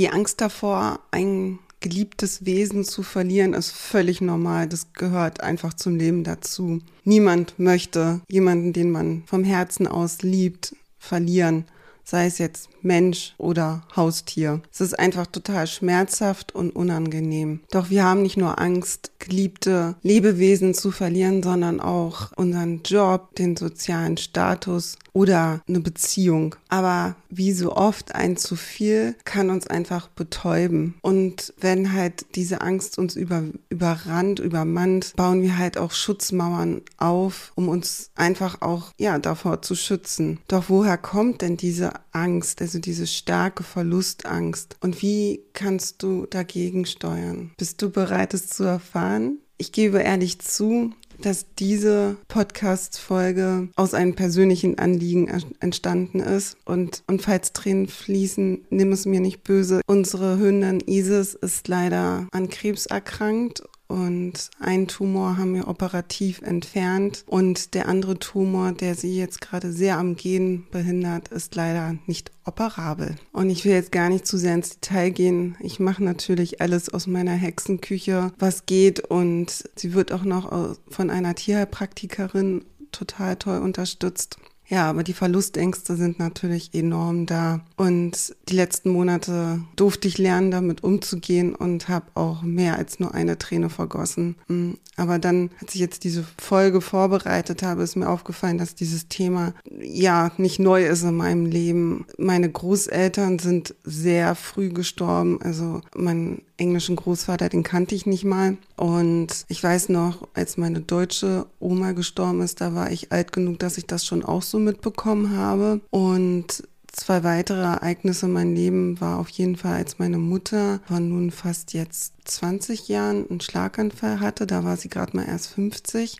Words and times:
Die 0.00 0.08
Angst 0.08 0.40
davor, 0.40 1.00
ein 1.10 1.58
geliebtes 1.80 2.46
Wesen 2.46 2.84
zu 2.84 3.02
verlieren, 3.02 3.52
ist 3.52 3.70
völlig 3.70 4.22
normal. 4.22 4.66
Das 4.66 4.94
gehört 4.94 5.42
einfach 5.42 5.74
zum 5.74 5.96
Leben 5.96 6.24
dazu. 6.24 6.80
Niemand 7.04 7.58
möchte 7.58 8.22
jemanden, 8.26 8.72
den 8.72 8.90
man 8.92 9.24
vom 9.26 9.44
Herzen 9.44 9.86
aus 9.86 10.22
liebt, 10.22 10.74
verlieren 10.98 11.66
sei 12.04 12.26
es 12.26 12.38
jetzt 12.38 12.68
Mensch 12.82 13.34
oder 13.38 13.82
Haustier. 13.94 14.62
Es 14.72 14.80
ist 14.80 14.98
einfach 14.98 15.26
total 15.26 15.66
schmerzhaft 15.66 16.54
und 16.54 16.74
unangenehm. 16.74 17.60
Doch 17.70 17.90
wir 17.90 18.04
haben 18.04 18.22
nicht 18.22 18.36
nur 18.36 18.58
Angst, 18.58 19.12
geliebte 19.18 19.96
Lebewesen 20.02 20.74
zu 20.74 20.90
verlieren, 20.90 21.42
sondern 21.42 21.80
auch 21.80 22.32
unseren 22.36 22.82
Job, 22.82 23.34
den 23.36 23.56
sozialen 23.56 24.16
Status 24.16 24.96
oder 25.12 25.60
eine 25.68 25.80
Beziehung. 25.80 26.54
Aber 26.68 27.16
wie 27.28 27.52
so 27.52 27.74
oft 27.76 28.14
ein 28.14 28.36
zu 28.36 28.56
viel 28.56 29.14
kann 29.24 29.50
uns 29.50 29.66
einfach 29.66 30.08
betäuben. 30.08 30.94
Und 31.02 31.52
wenn 31.60 31.92
halt 31.92 32.34
diese 32.34 32.60
Angst 32.60 32.98
uns 32.98 33.16
über, 33.16 33.42
überrannt, 33.68 34.38
übermannt, 34.40 35.12
bauen 35.16 35.42
wir 35.42 35.58
halt 35.58 35.78
auch 35.78 35.92
Schutzmauern 35.92 36.82
auf, 36.96 37.52
um 37.54 37.68
uns 37.68 38.10
einfach 38.14 38.62
auch, 38.62 38.92
ja, 38.98 39.18
davor 39.18 39.62
zu 39.62 39.74
schützen. 39.74 40.40
Doch 40.48 40.64
woher 40.68 40.96
kommt 40.96 41.42
denn 41.42 41.56
diese 41.56 41.89
Angst, 42.12 42.60
also 42.60 42.78
diese 42.78 43.06
starke 43.06 43.62
Verlustangst? 43.62 44.76
Und 44.80 45.02
wie 45.02 45.42
kannst 45.52 46.02
du 46.02 46.26
dagegen 46.26 46.86
steuern? 46.86 47.52
Bist 47.56 47.82
du 47.82 47.90
bereit, 47.90 48.34
es 48.34 48.48
zu 48.48 48.64
erfahren? 48.64 49.38
Ich 49.58 49.72
gebe 49.72 49.98
ehrlich 49.98 50.38
zu, 50.38 50.94
dass 51.20 51.46
diese 51.58 52.16
Podcast-Folge 52.28 53.68
aus 53.76 53.94
einem 53.94 54.14
persönlichen 54.14 54.78
Anliegen 54.78 55.28
entstanden 55.60 56.20
ist. 56.20 56.56
Und, 56.64 57.02
und 57.06 57.22
falls 57.22 57.52
Tränen 57.52 57.86
fließen, 57.88 58.66
nimm 58.70 58.92
es 58.92 59.06
mir 59.06 59.20
nicht 59.20 59.44
böse. 59.44 59.80
Unsere 59.86 60.38
Hündin 60.38 60.80
Isis 60.86 61.34
ist 61.34 61.68
leider 61.68 62.26
an 62.32 62.48
Krebs 62.48 62.86
erkrankt 62.86 63.62
und 63.90 64.50
einen 64.60 64.86
Tumor 64.86 65.36
haben 65.36 65.54
wir 65.54 65.68
operativ 65.68 66.42
entfernt 66.42 67.24
und 67.26 67.74
der 67.74 67.88
andere 67.88 68.18
Tumor, 68.18 68.72
der 68.72 68.94
sie 68.94 69.16
jetzt 69.18 69.40
gerade 69.40 69.72
sehr 69.72 69.98
am 69.98 70.16
Gehen 70.16 70.66
behindert, 70.70 71.28
ist 71.28 71.54
leider 71.54 71.96
nicht 72.06 72.30
operabel. 72.44 73.16
Und 73.32 73.50
ich 73.50 73.64
will 73.64 73.72
jetzt 73.72 73.92
gar 73.92 74.08
nicht 74.08 74.26
zu 74.26 74.38
sehr 74.38 74.54
ins 74.54 74.78
Detail 74.78 75.10
gehen. 75.10 75.56
Ich 75.60 75.80
mache 75.80 76.02
natürlich 76.02 76.60
alles 76.60 76.88
aus 76.88 77.06
meiner 77.06 77.32
Hexenküche, 77.32 78.32
was 78.38 78.66
geht 78.66 79.00
und 79.00 79.68
sie 79.74 79.92
wird 79.94 80.12
auch 80.12 80.24
noch 80.24 80.76
von 80.88 81.10
einer 81.10 81.34
Tierheilpraktikerin 81.34 82.64
total 82.92 83.36
toll 83.36 83.58
unterstützt. 83.58 84.38
Ja, 84.70 84.88
aber 84.88 85.02
die 85.02 85.14
Verlustängste 85.14 85.96
sind 85.96 86.20
natürlich 86.20 86.72
enorm 86.72 87.26
da. 87.26 87.60
Und 87.76 88.36
die 88.48 88.54
letzten 88.54 88.90
Monate 88.90 89.60
durfte 89.74 90.06
ich 90.06 90.16
lernen, 90.16 90.52
damit 90.52 90.84
umzugehen 90.84 91.56
und 91.56 91.88
habe 91.88 92.06
auch 92.14 92.42
mehr 92.42 92.76
als 92.76 93.00
nur 93.00 93.12
eine 93.12 93.36
Träne 93.36 93.68
vergossen. 93.68 94.36
Mm, 94.46 94.74
aber 94.96 95.18
dann, 95.18 95.50
als 95.60 95.74
ich 95.74 95.80
jetzt 95.80 96.04
diese 96.04 96.24
Folge 96.38 96.80
vorbereitet 96.80 97.64
habe, 97.64 97.82
ist 97.82 97.96
mir 97.96 98.08
aufgefallen, 98.08 98.58
dass 98.58 98.76
dieses 98.76 99.08
Thema 99.08 99.54
ja 99.82 100.30
nicht 100.36 100.60
neu 100.60 100.86
ist 100.86 101.02
in 101.02 101.16
meinem 101.16 101.46
Leben. 101.46 102.06
Meine 102.16 102.48
Großeltern 102.48 103.40
sind 103.40 103.74
sehr 103.82 104.36
früh 104.36 104.68
gestorben. 104.68 105.42
Also 105.42 105.80
mein 105.96 106.42
englischen 106.60 106.96
Großvater, 106.96 107.48
den 107.48 107.62
kannte 107.62 107.94
ich 107.94 108.06
nicht 108.06 108.24
mal. 108.24 108.56
Und 108.76 109.44
ich 109.48 109.62
weiß 109.62 109.88
noch, 109.88 110.28
als 110.34 110.56
meine 110.56 110.80
deutsche 110.80 111.46
Oma 111.58 111.92
gestorben 111.92 112.42
ist, 112.42 112.60
da 112.60 112.74
war 112.74 112.90
ich 112.90 113.10
alt 113.12 113.32
genug, 113.32 113.58
dass 113.58 113.78
ich 113.78 113.86
das 113.86 114.06
schon 114.06 114.24
auch 114.24 114.42
so 114.42 114.58
mitbekommen 114.58 115.36
habe. 115.36 115.80
Und 115.90 116.62
zwei 116.92 117.24
weitere 117.24 117.62
Ereignisse 117.62 118.26
in 118.26 118.32
meinem 118.32 118.54
Leben 118.54 119.00
war 119.00 119.18
auf 119.18 119.28
jeden 119.30 119.56
Fall, 119.56 119.74
als 119.74 119.98
meine 119.98 120.18
Mutter 120.18 120.80
vor 120.86 121.00
nun 121.00 121.30
fast 121.30 121.72
jetzt 121.72 122.12
20 122.24 122.88
Jahren 122.88 123.28
einen 123.28 123.40
Schlaganfall 123.40 124.20
hatte. 124.20 124.46
Da 124.46 124.64
war 124.64 124.76
sie 124.76 124.88
gerade 124.88 125.16
mal 125.16 125.26
erst 125.26 125.48
50 125.48 126.18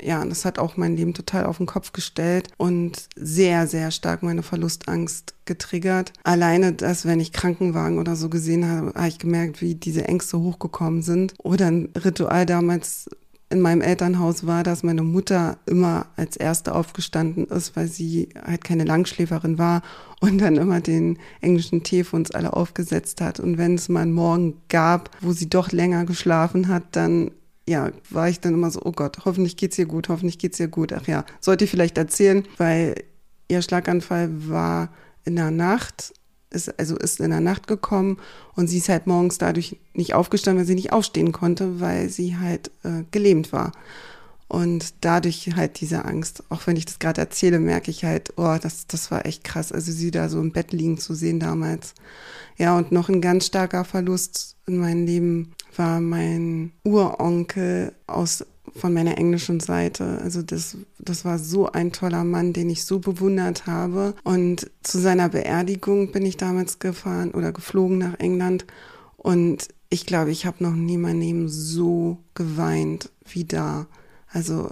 ja, 0.00 0.24
das 0.24 0.44
hat 0.44 0.58
auch 0.58 0.76
mein 0.76 0.96
Leben 0.96 1.14
total 1.14 1.46
auf 1.46 1.58
den 1.58 1.66
Kopf 1.66 1.92
gestellt 1.92 2.48
und 2.56 3.08
sehr, 3.16 3.66
sehr 3.66 3.90
stark 3.90 4.22
meine 4.22 4.42
Verlustangst 4.42 5.34
getriggert. 5.44 6.12
Alleine 6.24 6.72
das, 6.72 7.06
wenn 7.06 7.20
ich 7.20 7.32
Krankenwagen 7.32 7.98
oder 7.98 8.16
so 8.16 8.28
gesehen 8.28 8.68
habe, 8.68 8.92
habe 8.94 9.08
ich 9.08 9.18
gemerkt, 9.18 9.60
wie 9.60 9.74
diese 9.74 10.06
Ängste 10.06 10.38
hochgekommen 10.40 11.02
sind. 11.02 11.34
Oder 11.38 11.66
ein 11.66 11.88
Ritual 11.96 12.46
damals 12.46 13.08
in 13.48 13.60
meinem 13.60 13.80
Elternhaus 13.80 14.46
war, 14.46 14.64
dass 14.64 14.82
meine 14.82 15.02
Mutter 15.02 15.58
immer 15.66 16.06
als 16.16 16.36
Erste 16.36 16.74
aufgestanden 16.74 17.46
ist, 17.46 17.76
weil 17.76 17.86
sie 17.86 18.30
halt 18.44 18.64
keine 18.64 18.84
Langschläferin 18.84 19.56
war 19.56 19.82
und 20.20 20.38
dann 20.38 20.56
immer 20.56 20.80
den 20.80 21.18
englischen 21.40 21.84
Tee 21.84 22.02
für 22.02 22.16
uns 22.16 22.32
alle 22.32 22.54
aufgesetzt 22.54 23.20
hat. 23.20 23.38
Und 23.38 23.56
wenn 23.56 23.76
es 23.76 23.88
mal 23.88 24.02
einen 24.02 24.12
Morgen 24.12 24.54
gab, 24.68 25.10
wo 25.20 25.32
sie 25.32 25.48
doch 25.48 25.70
länger 25.70 26.04
geschlafen 26.04 26.66
hat, 26.68 26.82
dann 26.92 27.30
ja, 27.68 27.90
war 28.10 28.28
ich 28.28 28.40
dann 28.40 28.54
immer 28.54 28.70
so, 28.70 28.80
oh 28.84 28.92
Gott, 28.92 29.24
hoffentlich 29.24 29.56
geht's 29.56 29.78
ihr 29.78 29.86
gut, 29.86 30.08
hoffentlich 30.08 30.38
geht's 30.38 30.60
ihr 30.60 30.68
gut. 30.68 30.92
Ach 30.92 31.06
ja, 31.06 31.24
sollte 31.40 31.64
ich 31.64 31.70
vielleicht 31.70 31.98
erzählen, 31.98 32.44
weil 32.58 32.94
ihr 33.48 33.62
Schlaganfall 33.62 34.48
war 34.48 34.90
in 35.24 35.36
der 35.36 35.50
Nacht, 35.50 36.14
ist, 36.50 36.78
also 36.78 36.96
ist 36.96 37.20
in 37.20 37.30
der 37.30 37.40
Nacht 37.40 37.66
gekommen 37.66 38.18
und 38.54 38.68
sie 38.68 38.78
ist 38.78 38.88
halt 38.88 39.06
morgens 39.06 39.38
dadurch 39.38 39.78
nicht 39.94 40.14
aufgestanden, 40.14 40.60
weil 40.60 40.66
sie 40.66 40.76
nicht 40.76 40.92
aufstehen 40.92 41.32
konnte, 41.32 41.80
weil 41.80 42.08
sie 42.08 42.36
halt 42.36 42.70
äh, 42.84 43.02
gelähmt 43.10 43.52
war. 43.52 43.72
Und 44.48 44.94
dadurch 45.00 45.54
halt 45.56 45.80
diese 45.80 46.04
Angst, 46.04 46.44
auch 46.50 46.66
wenn 46.66 46.76
ich 46.76 46.84
das 46.84 46.98
gerade 46.98 47.20
erzähle, 47.20 47.58
merke 47.58 47.90
ich 47.90 48.04
halt, 48.04 48.34
oh, 48.36 48.56
das, 48.60 48.86
das 48.86 49.10
war 49.10 49.26
echt 49.26 49.42
krass. 49.42 49.72
Also 49.72 49.90
sie 49.90 50.10
da 50.10 50.28
so 50.28 50.40
im 50.40 50.52
Bett 50.52 50.72
liegen 50.72 50.98
zu 50.98 51.14
sehen 51.14 51.40
damals. 51.40 51.94
Ja, 52.56 52.76
und 52.76 52.92
noch 52.92 53.08
ein 53.08 53.20
ganz 53.20 53.46
starker 53.46 53.84
Verlust 53.84 54.56
in 54.66 54.78
meinem 54.78 55.04
Leben 55.04 55.52
war 55.76 56.00
mein 56.00 56.72
Uronkel 56.84 57.92
aus 58.06 58.44
von 58.74 58.92
meiner 58.92 59.16
englischen 59.18 59.60
Seite. 59.60 60.20
Also 60.22 60.42
das, 60.42 60.76
das 60.98 61.24
war 61.24 61.38
so 61.38 61.70
ein 61.70 61.92
toller 61.92 62.24
Mann, 62.24 62.52
den 62.52 62.70
ich 62.70 62.84
so 62.84 62.98
bewundert 62.98 63.66
habe. 63.66 64.14
Und 64.22 64.70
zu 64.82 64.98
seiner 64.98 65.28
Beerdigung 65.28 66.12
bin 66.12 66.26
ich 66.26 66.36
damals 66.36 66.78
gefahren 66.78 67.30
oder 67.32 67.52
geflogen 67.52 67.98
nach 67.98 68.18
England. 68.18 68.66
Und 69.16 69.68
ich 69.88 70.06
glaube, 70.06 70.30
ich 70.30 70.46
habe 70.46 70.62
noch 70.62 70.74
nie 70.74 70.98
mein 70.98 71.20
Leben 71.20 71.48
so 71.48 72.18
geweint 72.34 73.10
wie 73.24 73.44
da. 73.44 73.86
Also 74.28 74.70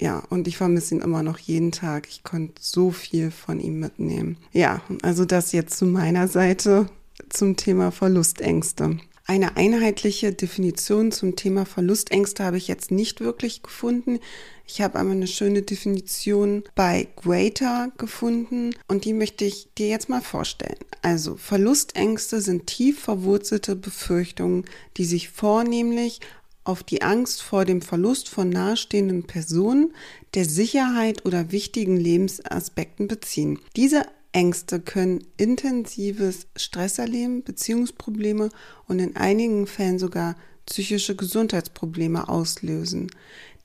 ja, 0.00 0.18
und 0.28 0.48
ich 0.48 0.56
vermisse 0.56 0.94
ihn 0.94 1.00
immer 1.00 1.22
noch 1.22 1.38
jeden 1.38 1.72
Tag. 1.72 2.08
Ich 2.08 2.24
konnte 2.24 2.54
so 2.60 2.90
viel 2.90 3.30
von 3.30 3.60
ihm 3.60 3.78
mitnehmen. 3.78 4.36
Ja, 4.52 4.82
also 5.02 5.24
das 5.24 5.52
jetzt 5.52 5.78
zu 5.78 5.86
meiner 5.86 6.26
Seite 6.26 6.88
zum 7.28 7.56
Thema 7.56 7.92
Verlustängste. 7.92 8.98
Eine 9.26 9.56
einheitliche 9.56 10.32
Definition 10.34 11.10
zum 11.10 11.34
Thema 11.34 11.64
Verlustängste 11.64 12.44
habe 12.44 12.58
ich 12.58 12.68
jetzt 12.68 12.90
nicht 12.90 13.20
wirklich 13.20 13.62
gefunden. 13.62 14.18
Ich 14.66 14.82
habe 14.82 14.98
aber 14.98 15.12
eine 15.12 15.26
schöne 15.26 15.62
Definition 15.62 16.64
bei 16.74 17.08
Greater 17.16 17.90
gefunden 17.96 18.74
und 18.86 19.06
die 19.06 19.14
möchte 19.14 19.46
ich 19.46 19.68
dir 19.78 19.88
jetzt 19.88 20.10
mal 20.10 20.20
vorstellen. 20.20 20.76
Also 21.00 21.36
Verlustängste 21.36 22.42
sind 22.42 22.66
tief 22.66 23.00
verwurzelte 23.00 23.76
Befürchtungen, 23.76 24.64
die 24.98 25.04
sich 25.06 25.30
vornehmlich 25.30 26.20
auf 26.64 26.82
die 26.82 27.02
Angst 27.02 27.42
vor 27.42 27.64
dem 27.64 27.82
Verlust 27.82 28.28
von 28.28 28.48
nahestehenden 28.48 29.24
Personen, 29.24 29.94
der 30.34 30.46
Sicherheit 30.46 31.24
oder 31.24 31.52
wichtigen 31.52 31.96
Lebensaspekten 31.96 33.06
beziehen. 33.06 33.60
Diese 33.76 34.02
Ängste 34.32 34.80
können 34.80 35.24
intensives 35.36 36.46
Stresserleben, 36.56 37.44
Beziehungsprobleme 37.44 38.48
und 38.88 38.98
in 38.98 39.14
einigen 39.16 39.66
Fällen 39.66 39.98
sogar 39.98 40.34
psychische 40.66 41.14
Gesundheitsprobleme 41.14 42.28
auslösen. 42.28 43.10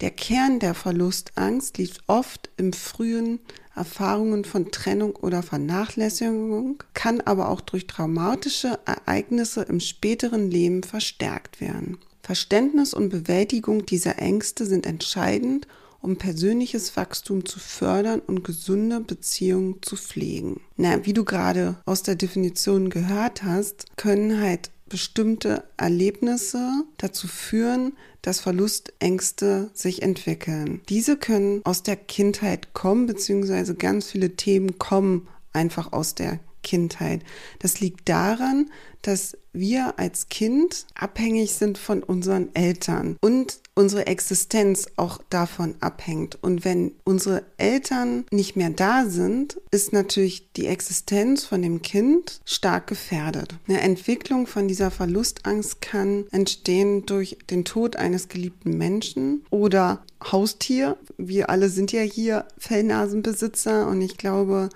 Der 0.01 0.11
Kern 0.11 0.59
der 0.59 0.75
Verlustangst 0.75 1.77
liegt 1.77 2.01
oft 2.07 2.49
im 2.57 2.73
frühen 2.73 3.39
Erfahrungen 3.75 4.45
von 4.45 4.71
Trennung 4.71 5.15
oder 5.15 5.41
Vernachlässigung, 5.41 6.83
kann 6.93 7.21
aber 7.21 7.49
auch 7.49 7.61
durch 7.61 7.87
traumatische 7.87 8.79
Ereignisse 8.85 9.61
im 9.63 9.79
späteren 9.79 10.51
Leben 10.51 10.83
verstärkt 10.83 11.61
werden. 11.61 11.97
Verständnis 12.29 12.93
und 12.93 13.09
Bewältigung 13.09 13.87
dieser 13.87 14.19
Ängste 14.19 14.67
sind 14.67 14.85
entscheidend, 14.85 15.67
um 15.99 16.17
persönliches 16.17 16.95
Wachstum 16.95 17.43
zu 17.43 17.57
fördern 17.57 18.19
und 18.19 18.43
gesunde 18.43 18.99
Beziehungen 18.99 19.81
zu 19.81 19.95
pflegen. 19.95 20.61
Na, 20.77 21.07
wie 21.07 21.13
du 21.13 21.25
gerade 21.25 21.77
aus 21.87 22.03
der 22.03 22.13
Definition 22.13 22.91
gehört 22.91 23.41
hast, 23.41 23.97
können 23.97 24.39
halt 24.39 24.69
bestimmte 24.89 25.63
Erlebnisse 25.77 26.83
dazu 26.97 27.27
führen, 27.27 27.93
dass 28.21 28.41
Verlustängste 28.41 29.71
sich 29.73 30.03
entwickeln. 30.03 30.81
Diese 30.87 31.17
können 31.17 31.61
aus 31.63 31.81
der 31.81 31.95
Kindheit 31.95 32.75
kommen, 32.75 33.07
beziehungsweise 33.07 33.73
ganz 33.73 34.11
viele 34.11 34.35
Themen 34.35 34.77
kommen 34.77 35.27
einfach 35.51 35.93
aus 35.93 36.13
der 36.13 36.39
Kindheit. 36.69 37.23
Das 37.57 37.79
liegt 37.79 38.07
daran, 38.07 38.69
dass 39.01 39.35
wir 39.53 39.97
als 39.97 40.29
Kind 40.29 40.85
abhängig 40.93 41.53
sind 41.53 41.79
von 41.79 42.03
unseren 42.03 42.53
Eltern 42.53 43.17
und 43.21 43.59
unsere 43.73 44.05
Existenz 44.05 44.85
auch 44.97 45.19
davon 45.31 45.73
abhängt. 45.79 46.37
Und 46.43 46.65
wenn 46.65 46.91
unsere 47.05 47.43
Eltern 47.57 48.25
nicht 48.29 48.55
mehr 48.55 48.69
da 48.69 49.05
sind, 49.07 49.59
ist 49.71 49.93
natürlich 49.93 50.51
die 50.53 50.67
Existenz 50.67 51.45
von 51.45 51.63
dem 51.63 51.81
Kind 51.81 52.41
stark 52.45 52.85
gefährdet. 52.85 53.55
Eine 53.67 53.81
Entwicklung 53.81 54.45
von 54.45 54.67
dieser 54.67 54.91
Verlustangst 54.91 55.81
kann 55.81 56.25
entstehen 56.31 57.07
durch 57.07 57.39
den 57.49 57.65
Tod 57.65 57.95
eines 57.95 58.27
geliebten 58.27 58.77
Menschen 58.77 59.43
oder 59.49 60.03
Haustier. 60.23 60.97
Wir 61.17 61.49
alle 61.49 61.69
sind 61.69 61.91
ja 61.91 62.01
hier 62.01 62.45
Fellnasenbesitzer 62.57 63.87
und 63.87 64.01
ich 64.01 64.17
glaube, 64.17 64.69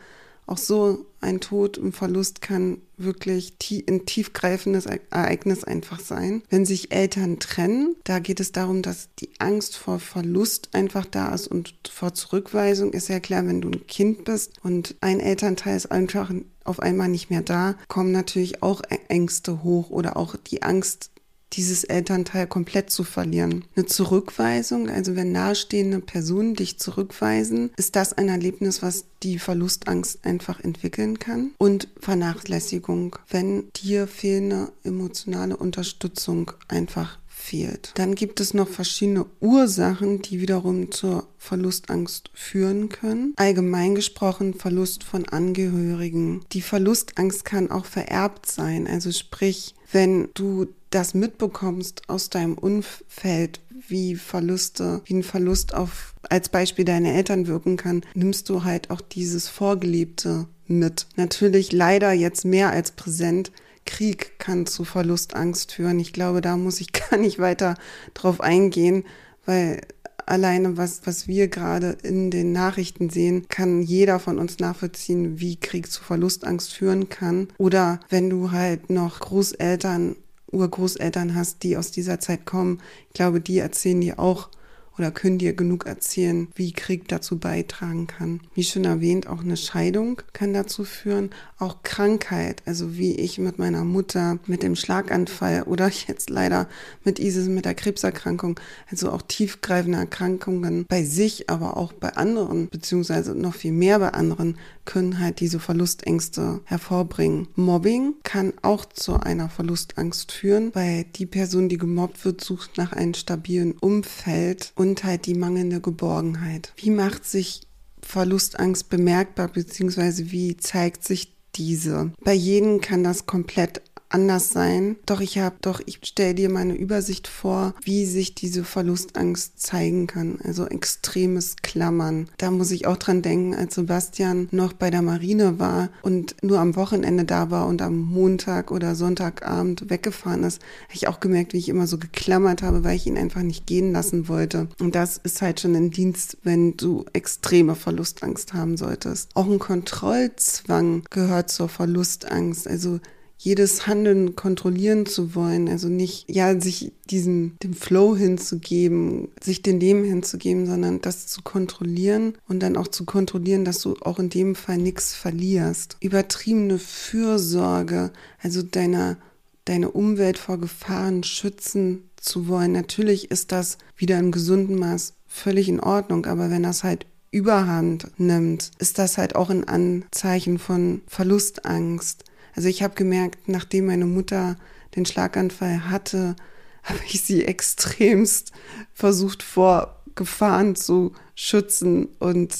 auch 0.45 0.57
so 0.57 1.05
ein 1.21 1.39
Tod 1.39 1.77
und 1.77 1.95
Verlust 1.95 2.41
kann 2.41 2.81
wirklich 2.97 3.53
ein 3.87 4.05
tiefgreifendes 4.05 4.85
Ereignis 4.85 5.63
einfach 5.63 5.99
sein. 5.99 6.43
Wenn 6.49 6.65
sich 6.65 6.91
Eltern 6.91 7.39
trennen, 7.39 7.95
da 8.03 8.19
geht 8.19 8.39
es 8.39 8.51
darum, 8.51 8.81
dass 8.81 9.09
die 9.19 9.29
Angst 9.39 9.77
vor 9.77 9.99
Verlust 9.99 10.69
einfach 10.73 11.05
da 11.05 11.33
ist 11.33 11.47
und 11.47 11.73
vor 11.89 12.13
Zurückweisung 12.13 12.93
ist 12.93 13.09
ja 13.09 13.19
klar, 13.19 13.45
wenn 13.47 13.61
du 13.61 13.69
ein 13.69 13.87
Kind 13.87 14.25
bist 14.25 14.53
und 14.63 14.95
ein 15.01 15.19
Elternteil 15.19 15.77
ist 15.77 15.91
einfach 15.91 16.31
auf 16.65 16.79
einmal 16.79 17.09
nicht 17.09 17.29
mehr 17.29 17.41
da, 17.41 17.75
kommen 17.87 18.11
natürlich 18.11 18.63
auch 18.63 18.81
Ängste 19.07 19.63
hoch 19.63 19.89
oder 19.89 20.17
auch 20.17 20.35
die 20.35 20.63
Angst, 20.63 21.11
dieses 21.53 21.83
Elternteil 21.83 22.47
komplett 22.47 22.89
zu 22.89 23.03
verlieren. 23.03 23.65
Eine 23.75 23.85
Zurückweisung, 23.85 24.89
also 24.89 25.15
wenn 25.15 25.31
nahestehende 25.31 26.00
Personen 26.00 26.55
dich 26.55 26.79
zurückweisen, 26.79 27.71
ist 27.77 27.95
das 27.95 28.13
ein 28.13 28.29
Erlebnis, 28.29 28.81
was 28.81 29.05
die 29.23 29.39
Verlustangst 29.39 30.25
einfach 30.25 30.59
entwickeln 30.59 31.19
kann. 31.19 31.51
Und 31.57 31.88
Vernachlässigung, 32.00 33.15
wenn 33.29 33.71
dir 33.75 34.07
fehlende 34.07 34.71
emotionale 34.83 35.55
Unterstützung 35.57 36.51
einfach 36.67 37.17
fehlt. 37.44 37.91
Dann 37.95 38.15
gibt 38.15 38.39
es 38.39 38.53
noch 38.53 38.69
verschiedene 38.69 39.25
Ursachen, 39.41 40.21
die 40.21 40.39
wiederum 40.39 40.91
zur 40.91 41.27
Verlustangst 41.38 42.29
führen 42.33 42.88
können. 42.89 43.33
Allgemein 43.35 43.95
gesprochen 43.95 44.53
Verlust 44.53 45.03
von 45.03 45.27
Angehörigen. 45.27 46.45
Die 46.53 46.61
Verlustangst 46.61 47.44
kann 47.44 47.69
auch 47.69 47.85
vererbt 47.85 48.45
sein, 48.45 48.88
also 48.88 49.11
sprich, 49.11 49.75
wenn 49.93 50.29
du 50.33 50.67
das 50.89 51.13
mitbekommst 51.13 52.09
aus 52.09 52.29
deinem 52.29 52.57
Umfeld, 52.57 53.59
wie 53.87 54.15
Verluste, 54.15 55.01
wie 55.05 55.15
ein 55.15 55.23
Verlust 55.23 55.73
auf 55.73 56.13
als 56.29 56.49
Beispiel 56.49 56.85
deine 56.85 57.13
Eltern 57.13 57.47
wirken 57.47 57.77
kann, 57.77 58.01
nimmst 58.13 58.49
du 58.49 58.63
halt 58.63 58.91
auch 58.91 59.01
dieses 59.01 59.49
Vorgelebte 59.49 60.47
mit. 60.67 61.07
Natürlich 61.15 61.71
leider 61.71 62.13
jetzt 62.13 62.45
mehr 62.45 62.71
als 62.71 62.91
präsent. 62.91 63.51
Krieg 63.85 64.39
kann 64.39 64.65
zu 64.65 64.85
Verlustangst 64.85 65.73
führen. 65.73 65.99
Ich 65.99 66.13
glaube, 66.13 66.39
da 66.41 66.55
muss 66.55 66.79
ich 66.79 66.91
gar 67.09 67.17
nicht 67.17 67.39
weiter 67.39 67.75
drauf 68.13 68.39
eingehen, 68.39 69.03
weil 69.45 69.81
alleine 70.25 70.77
was, 70.77 71.01
was 71.05 71.27
wir 71.27 71.47
gerade 71.47 71.97
in 72.03 72.31
den 72.31 72.51
Nachrichten 72.51 73.09
sehen, 73.09 73.47
kann 73.49 73.81
jeder 73.81 74.19
von 74.19 74.39
uns 74.39 74.59
nachvollziehen, 74.59 75.39
wie 75.39 75.55
Krieg 75.55 75.91
zu 75.91 76.03
Verlustangst 76.03 76.73
führen 76.73 77.09
kann. 77.09 77.47
Oder 77.57 77.99
wenn 78.09 78.29
du 78.29 78.51
halt 78.51 78.89
noch 78.89 79.19
Großeltern, 79.19 80.15
Urgroßeltern 80.51 81.35
hast, 81.35 81.63
die 81.63 81.77
aus 81.77 81.91
dieser 81.91 82.19
Zeit 82.19 82.45
kommen, 82.45 82.81
ich 83.07 83.13
glaube, 83.13 83.41
die 83.41 83.59
erzählen 83.59 84.01
dir 84.01 84.19
auch 84.19 84.49
oder 84.97 85.11
können 85.11 85.37
dir 85.37 85.53
genug 85.53 85.85
erzählen, 85.85 86.47
wie 86.55 86.71
Krieg 86.71 87.07
dazu 87.07 87.37
beitragen 87.39 88.07
kann. 88.07 88.41
Wie 88.53 88.63
schon 88.63 88.85
erwähnt, 88.85 89.27
auch 89.27 89.41
eine 89.41 89.57
Scheidung 89.57 90.21
kann 90.33 90.53
dazu 90.53 90.83
führen, 90.83 91.31
auch 91.57 91.83
Krankheit, 91.83 92.61
also 92.65 92.97
wie 92.97 93.15
ich 93.15 93.37
mit 93.37 93.57
meiner 93.57 93.83
Mutter 93.83 94.37
mit 94.45 94.63
dem 94.63 94.75
Schlaganfall 94.75 95.63
oder 95.63 95.89
jetzt 96.07 96.29
leider 96.29 96.67
mit 97.03 97.19
Isis 97.19 97.47
mit 97.47 97.65
der 97.65 97.75
Krebserkrankung, 97.75 98.59
also 98.89 99.11
auch 99.11 99.21
tiefgreifende 99.21 99.97
Erkrankungen 99.97 100.85
bei 100.87 101.03
sich, 101.03 101.49
aber 101.49 101.77
auch 101.77 101.93
bei 101.93 102.15
anderen, 102.15 102.69
beziehungsweise 102.69 103.35
noch 103.35 103.55
viel 103.55 103.71
mehr 103.71 103.99
bei 103.99 104.09
anderen, 104.09 104.57
können 104.85 105.19
halt 105.19 105.39
diese 105.39 105.59
Verlustängste 105.59 106.61
hervorbringen. 106.65 107.47
Mobbing 107.55 108.15
kann 108.23 108.53
auch 108.61 108.85
zu 108.85 109.19
einer 109.19 109.49
Verlustangst 109.49 110.31
führen, 110.31 110.71
weil 110.73 111.05
die 111.15 111.25
Person, 111.25 111.69
die 111.69 111.77
gemobbt 111.77 112.25
wird, 112.25 112.43
sucht 112.43 112.77
nach 112.77 112.91
einem 112.91 113.13
stabilen 113.13 113.73
Umfeld 113.73 114.73
halt 115.03 115.25
die 115.25 115.35
mangelnde 115.35 115.81
Geborgenheit. 115.81 116.74
Wie 116.75 116.89
macht 116.89 117.25
sich 117.25 117.62
Verlustangst 118.01 118.89
bemerkbar, 118.89 119.47
beziehungsweise 119.47 120.31
wie 120.31 120.57
zeigt 120.57 121.03
sich 121.03 121.33
diese? 121.56 122.12
Bei 122.24 122.33
jedem 122.33 122.81
kann 122.81 123.03
das 123.03 123.25
komplett 123.25 123.81
anders 124.13 124.50
sein. 124.51 124.95
Doch 125.06 125.21
ich 125.21 125.39
habe, 125.39 125.56
doch 125.62 125.81
ich 125.86 126.00
stelle 126.04 126.36
dir 126.36 126.50
meine 126.50 126.75
Übersicht 126.75 127.27
vor, 127.27 127.74
wie 127.83 128.06
sich 128.06 128.36
diese 128.36 128.63
Verlustangst 128.63 129.60
zeigen 129.60 130.07
kann. 130.07 130.39
Also 130.44 130.68
extremes 130.68 131.56
Klammern. 131.62 132.30
Da 132.38 132.51
muss 132.51 132.71
ich 132.71 132.86
auch 132.86 132.98
dran 132.98 133.21
denken, 133.21 133.56
als 133.56 133.75
Sebastian 133.75 134.48
noch 134.51 134.74
bei 134.74 134.89
der 134.92 135.01
Marine 135.01 135.60
war 135.60 135.89
und 136.01 136.36
nur 136.44 136.60
am 136.60 136.75
Wochenende 136.75 137.25
da 137.25 137.50
war 137.50 137.68
und 137.68 137.81
am 137.81 137.98
Montag 137.98 138.71
oder 138.71 138.95
Sonntagabend 138.95 139.89
weggefahren 139.89 140.44
ist, 140.44 140.62
habe 140.83 140.95
ich 140.95 141.07
auch 141.07 141.19
gemerkt, 141.19 141.54
wie 141.54 141.57
ich 141.57 141.69
immer 141.69 141.88
so 141.88 141.98
geklammert 141.98 142.62
habe, 142.62 142.83
weil 142.83 142.95
ich 142.95 143.07
ihn 143.07 143.18
einfach 143.18 143.42
nicht 143.42 143.65
gehen 143.65 143.92
lassen 143.92 144.27
wollte. 144.27 144.68
Und 144.80 144.95
das 144.95 145.18
ist 145.18 145.42
halt 145.42 145.60
schon 145.60 145.75
ein 145.75 145.92
Dienst, 145.92 146.38
wenn 146.44 146.77
du 146.77 147.06
extreme 147.13 147.75
Verlustangst 147.75 148.54
haben 148.54 148.77
solltest. 148.77 149.31
Auch 149.33 149.48
ein 149.48 149.60
Kontrollzwang 149.60 151.04
gehört 151.10 151.50
zur 151.50 151.69
Verlustangst. 151.69 152.68
Also 152.68 153.00
jedes 153.43 153.87
Handeln 153.87 154.37
kontrollieren 154.37 155.05
zu 155.05 155.35
wollen, 155.35 155.67
also 155.67 155.89
nicht, 155.89 156.31
ja, 156.31 156.59
sich 156.61 156.93
diesem, 157.09 157.57
dem 157.61 157.73
Flow 157.73 158.15
hinzugeben, 158.15 159.27
sich 159.41 159.61
den 159.61 159.81
Leben 159.81 160.05
hinzugeben, 160.05 160.65
sondern 160.65 161.01
das 161.01 161.27
zu 161.27 161.41
kontrollieren 161.41 162.35
und 162.47 162.61
dann 162.61 162.77
auch 162.77 162.87
zu 162.87 163.03
kontrollieren, 163.03 163.65
dass 163.65 163.79
du 163.79 163.95
auch 164.00 164.17
in 164.17 164.29
dem 164.29 164.55
Fall 164.55 164.77
nichts 164.77 165.13
verlierst. 165.13 165.97
Übertriebene 166.00 166.79
Fürsorge, 166.79 168.13
also 168.41 168.62
deiner, 168.62 169.17
deine 169.65 169.91
Umwelt 169.91 170.38
vor 170.38 170.57
Gefahren 170.57 171.23
schützen 171.23 172.09
zu 172.15 172.47
wollen. 172.47 172.71
Natürlich 172.71 173.29
ist 173.29 173.51
das 173.51 173.77
wieder 173.97 174.19
im 174.19 174.31
gesunden 174.31 174.79
Maß 174.79 175.15
völlig 175.27 175.67
in 175.67 175.81
Ordnung, 175.81 176.27
aber 176.27 176.50
wenn 176.50 176.63
das 176.63 176.85
halt 176.85 177.05
Überhand 177.29 178.07
nimmt, 178.17 178.71
ist 178.77 179.00
das 179.00 179.17
halt 179.17 179.35
auch 179.35 179.50
ein 179.50 179.67
Anzeichen 179.67 180.59
von 180.59 181.01
Verlustangst. 181.07 182.23
Also 182.55 182.67
ich 182.67 182.83
habe 182.83 182.95
gemerkt, 182.95 183.48
nachdem 183.48 183.88
meine 183.88 184.05
Mutter 184.05 184.57
den 184.95 185.05
Schlaganfall 185.05 185.89
hatte, 185.89 186.36
habe 186.83 187.00
ich 187.07 187.22
sie 187.22 187.45
extremst 187.45 188.51
versucht 188.93 189.41
vor 189.41 190.01
Gefahren 190.15 190.75
zu 190.75 191.13
schützen 191.33 192.07
und 192.19 192.53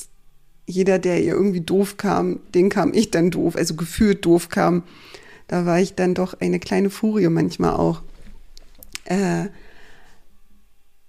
jeder, 0.65 0.97
der 0.97 1.21
ihr 1.21 1.33
irgendwie 1.33 1.62
doof 1.62 1.97
kam, 1.97 2.39
den 2.55 2.69
kam 2.69 2.93
ich 2.93 3.12
dann 3.12 3.31
doof, 3.31 3.55
also 3.55 3.75
gefühlt 3.75 4.25
doof 4.25 4.47
kam. 4.47 4.83
Da 5.47 5.65
war 5.65 5.79
ich 5.79 5.93
dann 5.95 6.13
doch 6.13 6.39
eine 6.39 6.59
kleine 6.59 6.89
Furie 6.89 7.27
manchmal 7.27 7.73
auch. 7.73 8.01
Äh, 9.03 9.50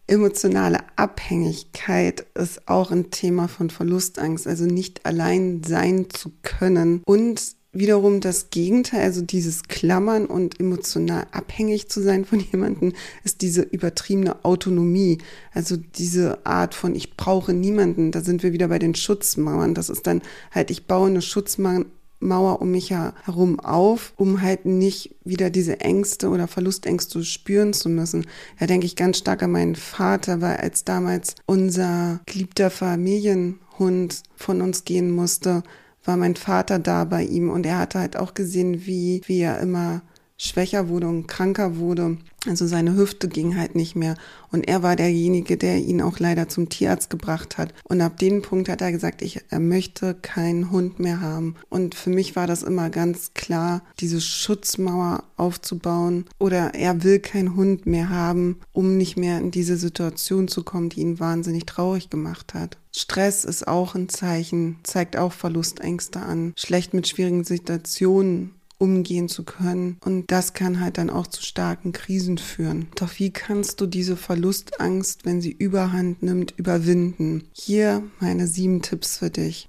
emotionale 0.07 0.81
Abhängigkeit 0.97 2.27
ist 2.35 2.69
auch 2.69 2.91
ein 2.91 3.11
Thema 3.11 3.49
von 3.49 3.71
Verlustangst, 3.71 4.47
also 4.47 4.67
nicht 4.67 5.07
allein 5.07 5.63
sein 5.65 6.11
zu 6.11 6.33
können 6.43 7.03
und 7.07 7.41
wiederum 7.75 8.21
das 8.21 8.51
Gegenteil, 8.51 9.03
also 9.03 9.21
dieses 9.21 9.65
Klammern 9.65 10.27
und 10.27 10.61
emotional 10.61 11.27
abhängig 11.33 11.89
zu 11.89 12.01
sein 12.01 12.25
von 12.25 12.41
jemandem, 12.41 12.93
ist 13.25 13.43
diese 13.43 13.63
übertriebene 13.63 14.45
Autonomie. 14.45 15.19
Also 15.53 15.77
diese 15.77 16.45
Art 16.47 16.75
von, 16.75 16.95
ich 16.95 17.17
brauche 17.17 17.53
niemanden, 17.53 18.13
da 18.13 18.21
sind 18.21 18.43
wir 18.43 18.53
wieder 18.53 18.69
bei 18.69 18.79
den 18.79 18.95
Schutzmauern. 18.95 19.75
Das 19.75 19.91
ist 19.91 20.07
dann 20.07 20.23
halt, 20.51 20.71
ich 20.71 20.87
baue 20.87 21.09
eine 21.09 21.23
Schutzmauer 21.23 22.61
um 22.61 22.71
mich 22.71 22.91
herum 22.91 23.61
auf, 23.61 24.13
um 24.17 24.41
halt 24.41 24.65
nicht 24.65 25.15
wieder 25.25 25.51
diese 25.51 25.81
Ängste 25.81 26.29
oder 26.29 26.49
Verlustängste 26.49 27.25
spüren 27.25 27.73
zu 27.73 27.89
müssen. 27.89 28.27
Da 28.59 28.67
denke 28.67 28.87
ich 28.87 28.97
ganz 28.97 29.19
stark 29.19 29.43
an 29.43 29.53
meinen 29.53 29.75
Vater, 29.75 30.41
weil 30.41 30.57
als 30.57 30.85
damals 30.85 31.35
unser 31.47 32.21
geliebter 32.27 32.71
Familienhund 32.71 34.23
von 34.37 34.63
uns 34.63 34.85
gehen 34.85 35.11
musste, 35.11 35.63
war 36.05 36.17
mein 36.17 36.37
Vater 36.37 36.79
da 36.79 37.05
bei 37.05 37.25
ihm 37.25 37.51
und 37.51 37.67
er 37.67 37.79
hatte 37.79 37.99
halt 37.99 38.17
auch 38.17 38.35
gesehen, 38.35 38.87
wie, 38.87 39.23
wie 39.27 39.41
er 39.41 39.61
immer 39.61 40.03
schwächer 40.37 40.89
wurde 40.89 41.09
und 41.09 41.27
kranker 41.27 41.77
wurde. 41.77 42.19
Also 42.47 42.67
seine 42.67 42.97
Hüfte 42.97 43.29
ging 43.29 43.57
halt 43.57 43.75
nicht 43.75 43.97
mehr. 43.97 44.17
Und 44.51 44.69
er 44.69 44.83
war 44.83 44.97
derjenige, 44.97 45.57
der 45.57 45.79
ihn 45.79 46.03
auch 46.03 46.19
leider 46.19 46.49
zum 46.49 46.69
Tierarzt 46.69 47.09
gebracht 47.09 47.57
hat. 47.57 47.73
Und 47.85 48.01
ab 48.01 48.19
dem 48.19 48.43
Punkt 48.43 48.69
hat 48.69 48.83
er 48.83 48.93
gesagt, 48.93 49.23
ich, 49.23 49.41
er 49.49 49.61
möchte 49.61 50.15
keinen 50.15 50.71
Hund 50.71 50.99
mehr 50.99 51.21
haben. 51.21 51.55
Und 51.71 51.95
für 51.95 52.11
mich 52.11 52.37
war 52.37 52.47
das 52.47 52.63
immer 52.63 52.91
ganz 52.91 53.33
klar, 53.35 53.83
diese 54.01 54.21
Schutzmauer 54.21 55.25
aufzubauen. 55.37 56.27
Oder 56.39 56.75
er 56.75 57.03
will 57.03 57.21
keinen 57.21 57.57
Hund 57.57 57.87
mehr 57.87 58.11
haben, 58.11 58.61
um 58.73 58.97
nicht 58.99 59.17
mehr 59.17 59.39
in 59.39 59.51
diese 59.51 59.77
Situation 59.77 60.49
zu 60.49 60.65
kommen, 60.65 60.91
die 60.91 61.01
ihn 61.01 61.21
wahnsinnig 61.21 61.65
traurig 61.65 62.11
gemacht 62.11 62.53
hat. 62.53 62.77
Stress 62.97 63.45
ist 63.45 63.67
auch 63.67 63.97
ein 63.97 64.09
Zeichen, 64.09 64.79
zeigt 64.85 65.17
auch 65.17 65.33
Verlustängste 65.33 66.21
an. 66.21 66.53
Schlecht 66.57 66.95
mit 66.95 67.09
schwierigen 67.09 67.43
Situationen 67.43 68.55
umgehen 68.79 69.29
zu 69.29 69.45
können. 69.45 69.99
Und 70.05 70.31
das 70.31 70.53
kann 70.53 70.81
halt 70.81 70.99
dann 70.99 71.11
auch 71.11 71.27
zu 71.27 71.43
starken 71.43 71.93
Krisen 71.93 72.39
führen. 72.39 72.89
Doch 72.97 73.19
wie 73.19 73.31
kannst 73.31 73.81
du 73.81 73.87
diese 73.87 74.17
Verlustangst, 74.17 75.25
wenn 75.25 75.41
sie 75.41 75.53
überhand 75.53 76.23
nimmt, 76.23 76.55
überwinden? 76.57 77.49
Hier 77.53 78.03
meine 78.21 78.47
sieben 78.47 78.83
Tipps 78.83 79.19
für 79.19 79.31
dich. 79.31 79.69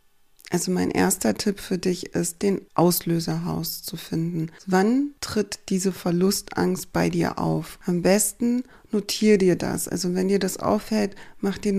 Also 0.51 0.71
mein 0.71 0.91
erster 0.91 1.33
Tipp 1.33 1.59
für 1.59 1.79
dich 1.79 2.13
ist, 2.13 2.43
den 2.43 2.61
Auslöser 2.75 3.43
herauszufinden. 3.45 4.51
Wann 4.67 5.11
tritt 5.19 5.59
diese 5.69 5.91
Verlustangst 5.91 6.93
bei 6.93 7.09
dir 7.09 7.39
auf? 7.39 7.79
Am 7.85 8.03
besten 8.03 8.63
notier 8.91 9.39
dir 9.39 9.55
das. 9.55 9.87
Also 9.87 10.13
wenn 10.13 10.27
dir 10.27 10.39
das 10.39 10.57
auffällt, 10.57 11.15
mach 11.39 11.57
dir 11.57 11.73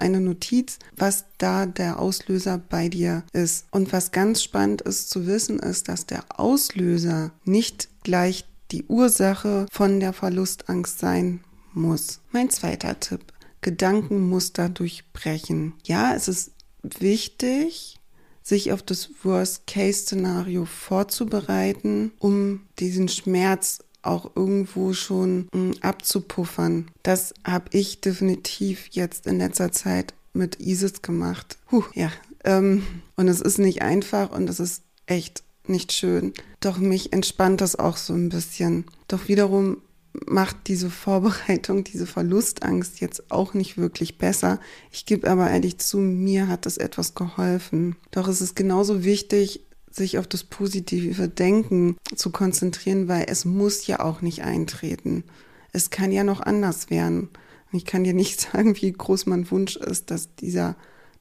eine 0.00 0.20
Notiz, 0.20 0.78
was 0.96 1.24
da 1.38 1.66
der 1.66 1.98
Auslöser 1.98 2.58
bei 2.58 2.88
dir 2.88 3.24
ist. 3.32 3.66
Und 3.70 3.92
was 3.92 4.12
ganz 4.12 4.42
spannend 4.42 4.82
ist 4.82 5.10
zu 5.10 5.26
wissen, 5.26 5.58
ist, 5.58 5.88
dass 5.88 6.06
der 6.06 6.24
Auslöser 6.40 7.32
nicht 7.44 7.88
gleich 8.02 8.44
die 8.70 8.84
Ursache 8.84 9.66
von 9.70 10.00
der 10.00 10.12
Verlustangst 10.12 10.98
sein 10.98 11.40
muss. 11.72 12.20
Mein 12.30 12.50
zweiter 12.50 12.98
Tipp. 12.98 13.32
Gedankenmuster 13.62 14.68
durchbrechen. 14.68 15.74
Ja, 15.84 16.14
es 16.14 16.28
ist 16.28 16.52
wichtig, 16.82 18.00
sich 18.42 18.72
auf 18.72 18.82
das 18.82 19.10
Worst-Case-Szenario 19.22 20.64
vorzubereiten, 20.64 22.12
um 22.18 22.62
diesen 22.78 23.08
Schmerz 23.08 23.80
auch 24.02 24.30
irgendwo 24.34 24.92
schon 24.92 25.48
mm, 25.52 25.72
abzupuffern. 25.80 26.90
Das 27.02 27.34
habe 27.44 27.66
ich 27.72 28.00
definitiv 28.00 28.88
jetzt 28.90 29.26
in 29.26 29.38
letzter 29.38 29.72
Zeit 29.72 30.14
mit 30.32 30.60
Isis 30.60 31.02
gemacht. 31.02 31.58
Puh, 31.68 31.84
ja. 31.94 32.10
Ähm, 32.44 32.86
und 33.16 33.28
es 33.28 33.40
ist 33.40 33.58
nicht 33.58 33.82
einfach 33.82 34.30
und 34.30 34.48
es 34.48 34.60
ist 34.60 34.82
echt 35.06 35.42
nicht 35.66 35.92
schön. 35.92 36.32
Doch 36.60 36.78
mich 36.78 37.12
entspannt 37.12 37.60
das 37.60 37.76
auch 37.76 37.96
so 37.96 38.14
ein 38.14 38.28
bisschen. 38.28 38.84
Doch 39.08 39.28
wiederum 39.28 39.78
macht 40.26 40.56
diese 40.66 40.90
Vorbereitung, 40.90 41.84
diese 41.84 42.06
Verlustangst 42.06 43.00
jetzt 43.00 43.30
auch 43.30 43.54
nicht 43.54 43.76
wirklich 43.78 44.18
besser. 44.18 44.58
Ich 44.90 45.06
gebe 45.06 45.30
aber 45.30 45.50
ehrlich 45.50 45.78
zu, 45.78 45.98
mir 45.98 46.48
hat 46.48 46.66
das 46.66 46.78
etwas 46.78 47.14
geholfen. 47.14 47.96
Doch 48.10 48.26
es 48.28 48.40
ist 48.40 48.56
genauso 48.56 49.04
wichtig, 49.04 49.60
sich 49.90 50.18
auf 50.18 50.26
das 50.26 50.44
positive 50.44 51.28
Denken 51.28 51.96
zu 52.14 52.30
konzentrieren, 52.30 53.08
weil 53.08 53.26
es 53.28 53.44
muss 53.44 53.86
ja 53.86 54.00
auch 54.00 54.22
nicht 54.22 54.42
eintreten. 54.42 55.24
Es 55.72 55.90
kann 55.90 56.12
ja 56.12 56.24
noch 56.24 56.40
anders 56.40 56.90
werden. 56.90 57.28
Ich 57.72 57.84
kann 57.84 58.04
dir 58.04 58.14
nicht 58.14 58.40
sagen, 58.52 58.76
wie 58.80 58.92
groß 58.92 59.26
mein 59.26 59.50
Wunsch 59.50 59.76
ist, 59.76 60.10
dass 60.10 60.34
dieser 60.36 60.76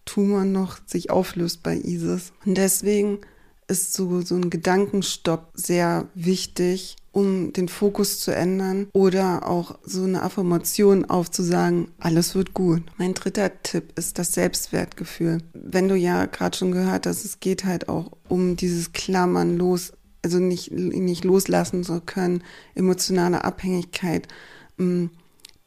Tumor 0.06 0.46
noch 0.46 0.80
sich 0.86 1.10
auflöst 1.10 1.64
bei 1.64 1.76
ISIS. 1.78 2.34
Und 2.46 2.58
deswegen 2.58 3.20
ist 3.68 3.94
so, 3.94 4.22
so 4.22 4.36
ein 4.36 4.50
Gedankenstopp 4.50 5.52
sehr 5.54 6.08
wichtig, 6.16 6.96
um 7.20 7.52
den 7.52 7.68
Fokus 7.68 8.20
zu 8.20 8.34
ändern 8.34 8.88
oder 8.94 9.48
auch 9.48 9.78
so 9.84 10.04
eine 10.04 10.24
Affirmation 10.24 11.06
aufzusagen, 11.06 11.90
alles 12.00 12.34
wird 12.34 12.54
gut. 12.54 12.84
Mein 12.98 13.14
dritter 13.14 13.62
Tipp 13.62 13.92
ist 13.98 14.18
das 14.18 14.34
Selbstwertgefühl. 14.34 15.40
Wenn 15.54 15.90
du 15.90 15.96
ja 15.96 16.26
gerade 16.26 16.58
schon 16.58 16.72
gehört 16.72 17.06
hast, 17.06 17.26
es 17.26 17.42
geht 17.42 17.66
halt 17.66 17.90
auch 17.90 18.12
um 18.30 18.56
dieses 18.56 18.94
Klammern 18.94 19.58
los, 19.58 19.92
also 20.24 20.40
nicht, 20.40 20.72
nicht 20.72 21.26
loslassen 21.26 21.84
zu 21.84 22.00
können, 22.00 22.44
emotionale 22.74 23.44
Abhängigkeit. 23.44 24.30
Mm, 24.78 25.08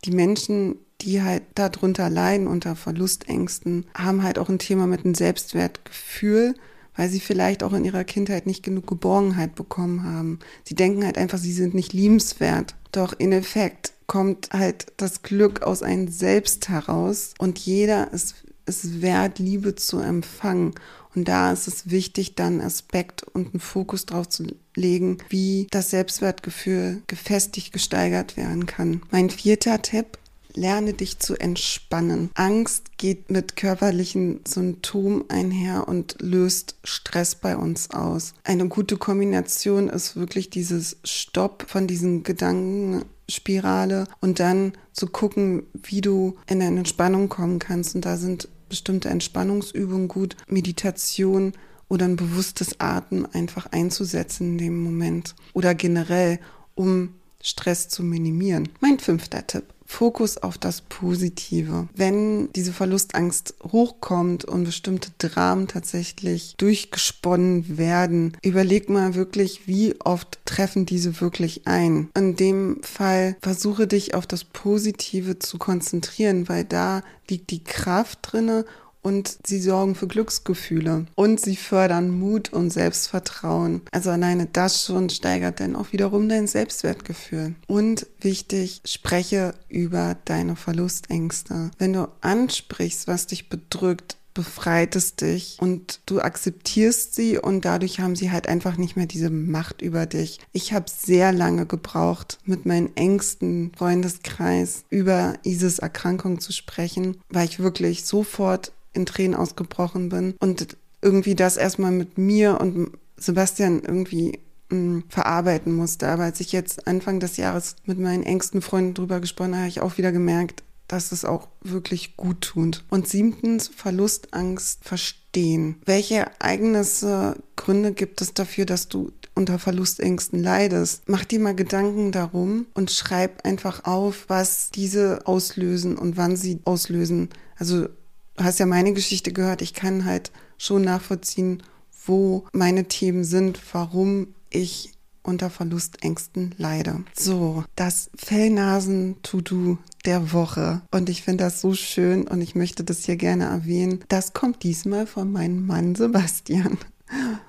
die 0.07 0.13
Menschen, 0.13 0.77
die 1.03 1.23
halt 1.23 1.43
darunter 1.55 2.09
leiden, 2.09 2.47
unter 2.47 2.77
Verlustängsten, 2.77 3.85
haben 3.95 4.23
halt 4.23 4.39
auch 4.39 4.49
ein 4.49 4.59
Thema 4.59 4.87
mit 4.87 5.05
einem 5.05 5.15
Selbstwertgefühl 5.15 6.55
weil 6.97 7.09
sie 7.09 7.21
vielleicht 7.21 7.63
auch 7.63 7.73
in 7.73 7.85
ihrer 7.85 8.05
Kindheit 8.05 8.47
nicht 8.47 8.63
genug 8.63 8.87
Geborgenheit 8.87 9.55
bekommen 9.55 10.05
haben. 10.05 10.39
Sie 10.65 10.75
denken 10.75 11.05
halt 11.05 11.19
einfach, 11.19 11.39
sie 11.39 11.53
sind 11.53 11.75
nicht 11.75 11.93
liebenswert. 11.93 12.75
Doch 12.93 13.15
in 13.19 13.33
Effekt 13.33 13.95
kommt 14.07 14.51
halt 14.53 14.87
das 14.99 15.23
Glück 15.23 15.63
aus 15.63 15.83
einem 15.83 16.09
selbst 16.09 16.69
heraus 16.69 17.33
und 17.39 17.59
jeder 17.59 18.13
ist, 18.13 18.35
ist 18.67 19.01
wert, 19.01 19.39
Liebe 19.39 19.75
zu 19.75 19.99
empfangen. 19.99 20.75
Und 21.15 21.29
da 21.29 21.53
ist 21.53 21.69
es 21.69 21.91
wichtig, 21.91 22.35
dann 22.37 22.61
Aspekt 22.61 23.23
und 23.23 23.53
einen 23.53 23.61
Fokus 23.61 24.07
drauf 24.07 24.29
zu 24.29 24.47
legen, 24.75 25.19
wie 25.29 25.67
das 25.71 25.91
Selbstwertgefühl 25.91 27.03
gefestigt 27.07 27.73
gesteigert 27.73 28.37
werden 28.37 28.67
kann. 28.67 29.03
Mein 29.11 29.29
vierter 29.29 29.83
Tipp 29.83 30.19
Lerne 30.55 30.93
dich 30.93 31.19
zu 31.19 31.35
entspannen. 31.37 32.31
Angst 32.35 32.99
geht 32.99 33.31
mit 33.31 33.57
körperlichen 33.57 34.41
Symptomen 34.47 35.25
einher 35.29 35.89
und 35.89 36.17
löst 36.21 36.77
Stress 36.85 37.35
bei 37.35 37.57
uns 37.57 37.91
aus. 37.91 38.35
Eine 38.45 38.69
gute 38.69 38.97
Kombination 38.97 39.89
ist 39.89 40.17
wirklich 40.17 40.51
dieses 40.51 40.99
Stopp 41.05 41.65
von 41.69 41.87
diesen 41.87 42.23
Gedankenspirale 42.23 44.07
und 44.21 44.41
dann 44.41 44.73
zu 44.93 45.07
gucken, 45.07 45.65
wie 45.75 46.01
du 46.01 46.37
in 46.47 46.63
eine 46.63 46.79
Entspannung 46.79 47.29
kommen 47.29 47.59
kannst. 47.59 47.95
Und 47.95 48.05
da 48.05 48.17
sind 48.17 48.49
bestimmte 48.69 49.11
Entspannungsübungen 49.11 50.09
gut, 50.09 50.37
Meditation 50.49 51.53
oder 51.89 52.07
ein 52.07 52.17
bewusstes 52.17 52.81
Atmen 52.81 53.27
einfach 53.27 53.67
einzusetzen 53.67 54.53
in 54.53 54.59
dem 54.59 54.83
Moment 54.83 55.35
oder 55.53 55.75
generell, 55.75 56.39
um 56.75 57.11
Stress 57.43 57.89
zu 57.89 58.03
minimieren. 58.03 58.71
Mein 58.81 58.99
fünfter 58.99 59.47
Tipp. 59.47 59.65
Fokus 59.93 60.39
auf 60.39 60.57
das 60.59 60.81
Positive. 60.81 61.89
Wenn 61.95 62.51
diese 62.55 62.73
Verlustangst 62.73 63.55
hochkommt 63.63 64.45
und 64.45 64.65
bestimmte 64.65 65.11
Dramen 65.19 65.69
tatsächlich 65.69 66.55
durchgesponnen 66.57 67.77
werden, 67.77 68.37
überleg 68.43 68.89
mal 68.89 69.15
wirklich, 69.15 69.69
wie 69.69 69.95
oft 70.01 70.41
treffen 70.47 70.87
diese 70.87 71.21
wirklich 71.21 71.67
ein. 71.67 72.09
In 72.17 72.37
dem 72.37 72.83
Fall 72.83 73.37
versuche 73.43 73.87
dich 73.87 74.15
auf 74.15 74.27
das 74.27 74.45
Positive 74.45 75.39
zu 75.39 75.59
konzentrieren, 75.59 76.49
weil 76.49 76.65
da 76.65 77.03
liegt 77.29 77.51
die 77.51 77.63
Kraft 77.63 78.21
drinne 78.23 78.65
und 79.03 79.39
sie 79.45 79.61
sorgen 79.61 79.95
für 79.95 80.07
Glücksgefühle 80.07 81.07
und 81.15 81.41
sie 81.41 81.57
fördern 81.57 82.11
Mut 82.11 82.53
und 82.53 82.71
Selbstvertrauen. 82.71 83.83
Also 83.91 84.11
alleine 84.11 84.47
das 84.47 84.85
schon 84.85 85.11
steigert 85.11 85.61
dann 85.61 85.77
auch 85.77 85.93
wiederum 85.93 86.29
dein 86.29 86.47
Selbstwertgefühl. 86.47 87.55
Und 87.67 88.07
wichtig, 88.21 88.81
spreche 88.85 89.55
über 89.69 90.17
deine 90.25 90.57
Verlustängste. 90.57 91.71
Wenn 91.79 91.93
du 91.93 92.09
ansprichst, 92.21 93.07
was 93.07 93.27
dich 93.27 93.49
bedrückt, 93.49 94.17
befreit 94.35 94.97
es 94.97 95.17
dich 95.17 95.59
und 95.61 96.01
du 96.07 96.21
akzeptierst 96.21 97.15
sie 97.15 97.39
und 97.39 97.65
dadurch 97.65 98.01
haben 98.01 98.17
sie 98.17 98.31
halt 98.31 98.49
einfach 98.49 98.77
nicht 98.77 98.97
mehr 98.97 99.07
diese 99.07 99.31
Macht 99.31 99.83
über 99.83 100.07
dich. 100.07 100.39
Ich 100.53 100.73
habe 100.73 100.87
sehr 100.89 101.33
lange 101.33 101.67
gebraucht, 101.67 102.39
mit 102.45 102.67
meinem 102.67 102.91
engsten 102.95 103.73
Freundeskreis 103.77 104.85
über 104.91 105.35
Isis 105.43 105.81
Erkrankung 105.81 106.41
zu 106.41 106.53
sprechen, 106.53 107.19
weil 107.29 107.47
ich 107.47 107.59
wirklich 107.59 108.05
sofort 108.05 108.73
in 108.93 109.07
Tränen 109.07 109.35
ausgebrochen 109.35 110.09
bin 110.09 110.35
und 110.39 110.77
irgendwie 111.01 111.35
das 111.35 111.57
erstmal 111.57 111.91
mit 111.91 112.19
mir 112.19 112.61
und 112.61 112.93
Sebastian 113.17 113.83
irgendwie 113.83 114.39
mh, 114.71 114.77
mm, 114.77 115.05
verarbeiten 115.09 115.75
musste. 115.75 116.09
Aber 116.09 116.25
als 116.25 116.41
ich 116.41 116.53
jetzt 116.53 116.87
Anfang 116.87 117.21
des 117.21 117.37
Jahres 117.37 117.77
mit 117.85 117.99
meinen 117.99 118.23
engsten 118.23 118.63
Freunden 118.63 118.95
drüber 118.95 119.21
gesprochen 119.21 119.53
habe, 119.53 119.63
habe 119.63 119.69
ich 119.69 119.81
auch 119.81 119.99
wieder 119.99 120.13
gemerkt, 120.13 120.63
dass 120.89 121.13
es 121.13 121.25
auch 121.25 121.49
wirklich 121.63 122.17
gut 122.17 122.43
tut. 122.43 122.85
Und 122.91 123.09
siebtens, 123.09 123.69
Verlustangst 123.69 124.85
verstehen. 124.85 125.77
Welche 125.87 126.17
Ereignisse, 126.17 127.37
Gründe 127.57 127.93
gibt 127.93 128.21
es 128.21 128.35
dafür, 128.35 128.67
dass 128.67 128.89
du 128.89 129.11
unter 129.35 129.59
Verlustängsten 129.59 130.43
leidest? 130.43 131.05
Mach 131.07 131.25
dir 131.25 131.41
mal 131.41 131.55
Gedanken 131.55 132.13
darum 132.13 132.67
und 132.75 132.91
schreib 132.91 133.47
einfach 133.47 133.85
auf, 133.85 134.27
was 134.29 134.71
diese 134.71 135.27
auslösen 135.27 135.97
und 135.97 136.19
wann 136.19 136.37
sie 136.37 136.61
auslösen. 136.65 137.31
Also 137.57 137.89
hast 138.37 138.59
ja 138.59 138.67
meine 138.67 138.93
Geschichte 138.93 139.33
gehört, 139.33 139.63
ich 139.63 139.75
kann 139.75 140.05
halt 140.05 140.33
schon 140.59 140.83
nachvollziehen, 140.83 141.63
wo 142.07 142.45
meine 142.53 142.89
Themen 142.89 143.25
sind, 143.25 143.61
warum 143.73 144.35
ich 144.51 144.93
unter 145.23 145.51
Verlustängsten 145.51 146.55
leide. 146.59 147.05
So, 147.15 147.65
das 147.77 148.11
Fellnasen-To-Do 148.17 149.79
der 150.05 150.33
Woche. 150.33 150.83
Und 150.91 151.09
ich 151.09 151.23
finde 151.23 151.45
das 151.45 151.61
so 151.61 151.75
schön 151.75 152.27
und 152.27 152.41
ich 152.41 152.55
möchte 152.55 152.83
das 152.85 153.05
hier 153.05 153.17
gerne 153.17 153.45
erwähnen. 153.45 154.05
Das 154.09 154.33
kommt 154.33 154.63
diesmal 154.63 155.07
von 155.07 155.31
meinem 155.31 155.67
Mann 155.67 155.95
Sebastian. 155.95 156.79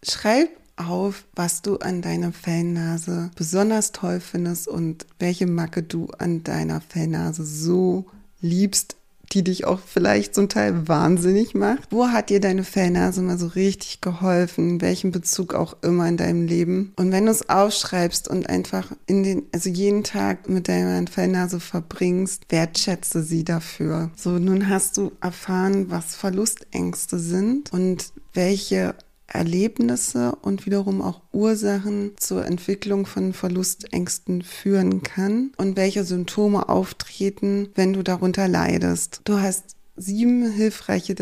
Schreib 0.08 0.50
auf, 0.76 1.26
was 1.36 1.62
du 1.62 1.78
an 1.78 2.02
deiner 2.02 2.32
Fellnase 2.32 3.32
besonders 3.36 3.92
toll 3.92 4.20
findest 4.20 4.68
und 4.68 5.06
welche 5.20 5.48
Macke 5.48 5.84
du 5.84 6.08
an 6.18 6.44
deiner 6.44 6.82
Fellnase 6.82 7.46
so 7.46 8.06
liebst, 8.42 8.98
die 9.34 9.44
dich 9.44 9.66
auch 9.66 9.80
vielleicht 9.86 10.36
zum 10.36 10.50
Teil 10.50 10.88
wahnsinnig 10.88 11.56
macht. 11.56 11.92
Wo 11.92 12.08
hat 12.08 12.30
dir 12.30 12.40
deine 12.40 12.64
Fellnase 12.64 13.22
mal 13.22 13.38
so 13.38 13.48
richtig 13.48 14.02
geholfen? 14.02 14.70
In 14.70 14.82
welchem 14.82 15.12
Bezug 15.12 15.54
auch 15.54 15.78
immer 15.82 16.08
in 16.08 16.18
deinem 16.18 16.46
Leben? 16.46 16.94
Und 16.96 17.12
wenn 17.12 17.26
du 17.26 17.32
es 17.32 17.50
aufschreibst 17.50 18.28
und 18.28 18.50
einfach 18.50 18.92
in 19.06 19.24
den, 19.24 19.44
also 19.52 19.70
jeden 19.70 20.04
Tag 20.04 20.50
mit 20.50 20.68
deiner 20.68 21.06
Fellnase 21.08 21.60
verbringst, 21.60 22.44
wertschätze 22.50 23.24
sie 23.24 23.44
dafür. 23.44 24.12
So, 24.16 24.32
nun 24.32 24.70
hast 24.70 24.98
du 24.98 25.12
erfahren, 25.22 25.90
was 25.90 26.16
Verlustängste 26.16 27.20
sind 27.20 27.72
und 27.74 28.14
welche 28.34 28.96
Erlebnisse 29.34 30.36
und 30.42 30.66
wiederum 30.66 31.02
auch 31.02 31.22
Ursachen 31.32 32.12
zur 32.18 32.46
Entwicklung 32.46 33.06
von 33.06 33.34
Verlustängsten 33.34 34.42
führen 34.42 35.04
kann 35.04 35.52
und 35.58 35.76
welche 35.76 36.04
Symptome 36.04 36.70
auftreten, 36.70 37.70
wenn 37.76 37.94
du 37.94 38.04
darunter 38.04 38.48
leidest. 38.48 39.22
Du 39.26 39.40
hast 39.40 39.76
sieben 39.96 40.52
hilfreiche 40.52 41.16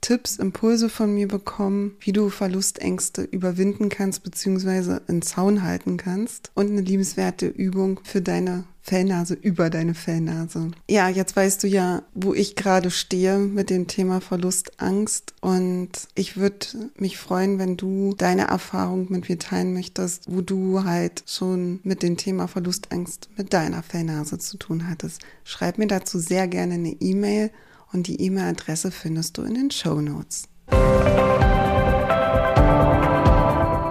Tipps, 0.00 0.36
Impulse 0.36 0.88
von 0.88 1.14
mir 1.14 1.28
bekommen, 1.28 1.96
wie 2.00 2.12
du 2.12 2.30
Verlustängste 2.30 3.22
überwinden 3.22 3.88
kannst 3.88 4.22
bzw. 4.22 5.00
in 5.08 5.22
Zaun 5.22 5.62
halten 5.62 5.96
kannst 5.96 6.50
und 6.54 6.70
eine 6.70 6.80
liebenswerte 6.80 7.46
Übung 7.46 8.00
für 8.04 8.22
deine 8.22 8.64
Fellnase 8.82 9.34
über 9.34 9.68
deine 9.68 9.94
Fellnase. 9.94 10.70
Ja, 10.88 11.08
jetzt 11.08 11.36
weißt 11.36 11.62
du 11.62 11.68
ja, 11.68 12.02
wo 12.14 12.32
ich 12.34 12.56
gerade 12.56 12.90
stehe 12.90 13.38
mit 13.38 13.68
dem 13.70 13.86
Thema 13.86 14.20
Verlustangst 14.20 15.34
und 15.40 15.90
ich 16.14 16.36
würde 16.38 16.66
mich 16.96 17.18
freuen, 17.18 17.58
wenn 17.58 17.76
du 17.76 18.14
deine 18.16 18.48
Erfahrung 18.48 19.06
mit 19.10 19.28
mir 19.28 19.38
teilen 19.38 19.74
möchtest, 19.74 20.24
wo 20.28 20.40
du 20.40 20.82
halt 20.84 21.22
schon 21.26 21.80
mit 21.84 22.02
dem 22.02 22.16
Thema 22.16 22.48
Verlustangst 22.48 23.28
mit 23.36 23.52
deiner 23.52 23.82
Fellnase 23.82 24.38
zu 24.38 24.56
tun 24.56 24.88
hattest. 24.88 25.20
Schreib 25.44 25.76
mir 25.76 25.86
dazu 25.86 26.18
sehr 26.18 26.48
gerne 26.48 26.74
eine 26.74 26.96
E-Mail 27.00 27.50
und 27.92 28.06
die 28.06 28.20
E-Mail-Adresse 28.20 28.90
findest 28.90 29.38
du 29.38 29.42
in 29.42 29.54
den 29.54 29.70
Show 29.70 30.00
Notes. 30.00 30.48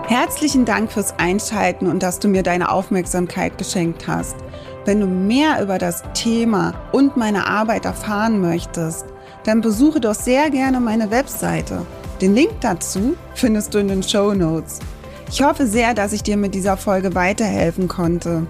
Herzlichen 0.07 0.65
Dank 0.65 0.91
fürs 0.91 1.13
Einschalten 1.19 1.87
und 1.87 2.01
dass 2.01 2.19
du 2.19 2.27
mir 2.27 2.41
deine 2.41 2.71
Aufmerksamkeit 2.71 3.57
geschenkt 3.57 4.07
hast. 4.07 4.35
Wenn 4.85 5.01
du 5.01 5.05
mehr 5.05 5.61
über 5.61 5.77
das 5.77 6.03
Thema 6.13 6.73
und 6.91 7.15
meine 7.15 7.45
Arbeit 7.45 7.85
erfahren 7.85 8.41
möchtest, 8.41 9.05
dann 9.43 9.61
besuche 9.61 9.99
doch 9.99 10.15
sehr 10.15 10.49
gerne 10.49 10.79
meine 10.79 11.11
Webseite. 11.11 11.85
Den 12.21 12.33
Link 12.33 12.51
dazu 12.61 13.15
findest 13.35 13.73
du 13.73 13.77
in 13.77 13.87
den 13.87 14.03
Show 14.03 14.33
Notes. 14.33 14.79
Ich 15.31 15.43
hoffe 15.43 15.67
sehr, 15.67 15.93
dass 15.93 16.11
ich 16.11 16.23
dir 16.23 16.37
mit 16.37 16.55
dieser 16.55 16.75
Folge 16.75 17.13
weiterhelfen 17.13 17.87
konnte. 17.87 18.47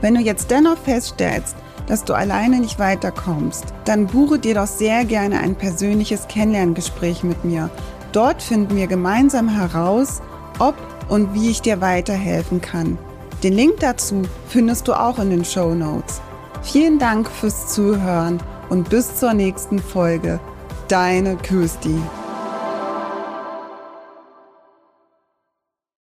Wenn 0.00 0.14
du 0.14 0.20
jetzt 0.20 0.50
dennoch 0.50 0.78
feststellst, 0.78 1.56
dass 1.86 2.04
du 2.04 2.14
alleine 2.14 2.60
nicht 2.60 2.78
weiterkommst, 2.78 3.64
dann 3.84 4.06
buche 4.06 4.38
dir 4.38 4.54
doch 4.54 4.66
sehr 4.66 5.04
gerne 5.04 5.40
ein 5.40 5.54
persönliches 5.54 6.28
Kennenlerngespräch 6.28 7.22
mit 7.22 7.44
mir. 7.44 7.70
Dort 8.12 8.42
finden 8.42 8.76
wir 8.76 8.86
gemeinsam 8.86 9.48
heraus, 9.48 10.20
ob 10.58 10.74
und 11.08 11.34
wie 11.34 11.50
ich 11.50 11.62
dir 11.62 11.80
weiterhelfen 11.80 12.60
kann. 12.60 12.98
Den 13.42 13.52
Link 13.52 13.80
dazu 13.80 14.22
findest 14.48 14.88
du 14.88 14.94
auch 14.94 15.18
in 15.18 15.30
den 15.30 15.44
Show 15.44 15.74
Notes. 15.74 16.20
Vielen 16.62 16.98
Dank 16.98 17.28
fürs 17.28 17.68
Zuhören 17.68 18.40
und 18.70 18.88
bis 18.88 19.16
zur 19.16 19.34
nächsten 19.34 19.78
Folge. 19.78 20.40
Deine 20.88 21.36
Kirsti. 21.36 22.00